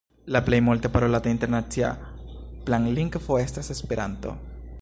La 0.35 0.39
plej 0.45 0.59
multe 0.69 0.89
parolata 0.95 1.33
internacia 1.33 1.91
planlingvo 2.71 3.41
estas 3.47 3.75
Esperanto. 3.77 4.39